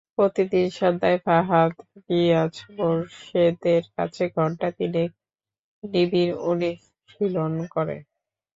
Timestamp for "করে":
7.73-7.97